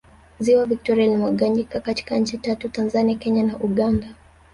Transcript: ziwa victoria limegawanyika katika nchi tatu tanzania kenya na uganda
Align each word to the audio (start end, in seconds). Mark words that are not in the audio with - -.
ziwa 0.39 0.65
victoria 0.65 1.05
limegawanyika 1.07 1.79
katika 1.79 2.17
nchi 2.17 2.37
tatu 2.37 2.69
tanzania 2.69 3.15
kenya 3.15 3.43
na 3.43 3.57
uganda 3.59 4.07